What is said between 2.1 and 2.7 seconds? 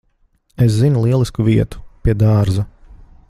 dārza.